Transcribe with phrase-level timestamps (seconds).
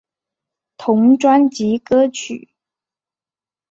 [0.77, 2.49] 同专辑歌曲。